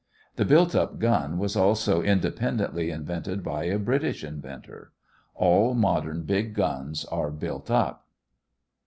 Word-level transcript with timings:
The 0.35 0.45
built 0.45 0.73
up 0.73 0.97
gun 0.97 1.37
was 1.37 1.55
also 1.55 2.01
independently 2.01 2.89
invented 2.89 3.43
by 3.43 3.65
a 3.65 3.77
British 3.77 4.23
inventor. 4.23 4.93
All 5.35 5.75
modern 5.75 6.23
big 6.23 6.55
guns 6.55 7.05
are 7.05 7.29
built 7.29 7.69
up. 7.69 8.07